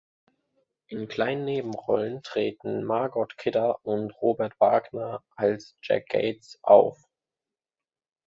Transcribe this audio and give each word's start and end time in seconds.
In 0.87 1.07
kleinen 1.07 1.45
Nebenrollen 1.45 2.23
treten 2.23 2.83
Margot 2.85 3.37
Kidder 3.37 3.85
und 3.85 4.09
Robert 4.19 4.59
Wagner 4.59 5.23
(als 5.35 5.77
Jack 5.83 6.07
Gates) 6.09 6.57
auf. 6.63 7.07